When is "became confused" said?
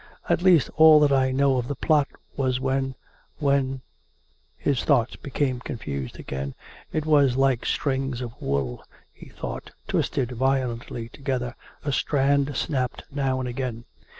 5.15-6.19